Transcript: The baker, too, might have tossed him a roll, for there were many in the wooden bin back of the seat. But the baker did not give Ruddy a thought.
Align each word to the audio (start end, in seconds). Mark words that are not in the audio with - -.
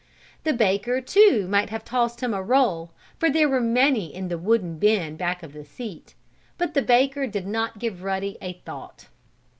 The 0.45 0.53
baker, 0.53 0.99
too, 0.99 1.45
might 1.47 1.69
have 1.69 1.85
tossed 1.85 2.21
him 2.21 2.33
a 2.33 2.41
roll, 2.41 2.91
for 3.19 3.29
there 3.29 3.47
were 3.47 3.61
many 3.61 4.11
in 4.11 4.29
the 4.29 4.37
wooden 4.39 4.79
bin 4.79 5.15
back 5.15 5.43
of 5.43 5.53
the 5.53 5.63
seat. 5.63 6.15
But 6.57 6.73
the 6.73 6.81
baker 6.81 7.27
did 7.27 7.45
not 7.45 7.77
give 7.77 8.01
Ruddy 8.01 8.35
a 8.41 8.53
thought. 8.65 9.09